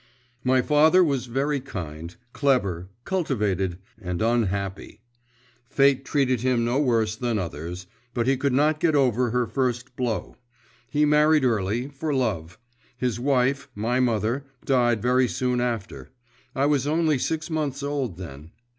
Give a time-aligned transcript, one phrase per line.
[0.43, 4.99] 'My father was very kind, clever, cultivated, and unhappy.
[5.69, 7.85] Fate treated him no worse than others;
[8.15, 10.37] but he could not get over her first blow.
[10.89, 12.57] He married early, for love;
[12.97, 16.09] his wife, my mother, died very soon after;
[16.55, 18.49] I was only six months old then.